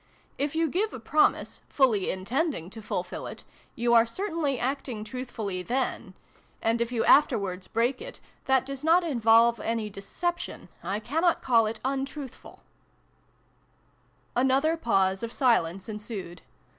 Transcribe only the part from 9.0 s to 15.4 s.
involve any deception. I cannot call it untruthful" Another pause of